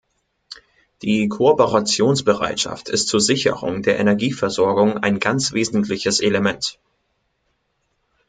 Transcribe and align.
Die 1.03 1.29
Kooperationsbereitschaft 1.29 2.89
ist 2.89 3.07
zur 3.07 3.19
Sicherung 3.21 3.83
der 3.83 3.99
Energieversorgung 3.99 4.97
ein 4.97 5.19
ganz 5.19 5.51
wesentliches 5.53 6.21
Element. 6.21 6.79